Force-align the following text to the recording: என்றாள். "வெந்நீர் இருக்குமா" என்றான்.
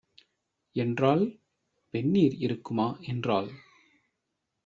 என்றாள். 0.75 1.23
"வெந்நீர் 1.93 2.35
இருக்குமா" 2.37 2.97
என்றான். 3.01 3.49